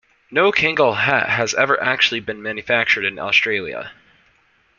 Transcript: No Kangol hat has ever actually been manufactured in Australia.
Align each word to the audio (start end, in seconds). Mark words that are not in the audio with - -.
No 0.31 0.51
Kangol 0.51 0.95
hat 0.97 1.29
has 1.29 1.53
ever 1.53 1.79
actually 1.79 2.21
been 2.21 2.41
manufactured 2.41 3.05
in 3.05 3.19
Australia. 3.19 3.91